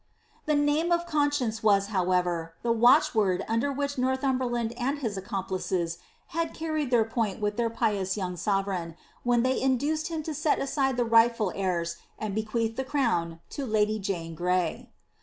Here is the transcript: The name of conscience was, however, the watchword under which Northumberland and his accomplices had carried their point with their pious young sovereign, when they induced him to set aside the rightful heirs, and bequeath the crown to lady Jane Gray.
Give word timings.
The 0.47 0.55
name 0.55 0.91
of 0.91 1.05
conscience 1.05 1.61
was, 1.61 1.89
however, 1.93 2.55
the 2.63 2.71
watchword 2.71 3.45
under 3.47 3.71
which 3.71 3.99
Northumberland 3.99 4.73
and 4.75 4.97
his 4.97 5.15
accomplices 5.15 5.99
had 6.29 6.55
carried 6.55 6.89
their 6.89 7.03
point 7.05 7.39
with 7.39 7.55
their 7.55 7.69
pious 7.69 8.17
young 8.17 8.35
sovereign, 8.35 8.95
when 9.21 9.43
they 9.43 9.61
induced 9.61 10.07
him 10.07 10.23
to 10.23 10.33
set 10.33 10.57
aside 10.57 10.97
the 10.97 11.05
rightful 11.05 11.51
heirs, 11.55 11.97
and 12.17 12.33
bequeath 12.33 12.77
the 12.77 12.83
crown 12.83 13.41
to 13.51 13.63
lady 13.63 13.99
Jane 13.99 14.33
Gray. 14.33 14.89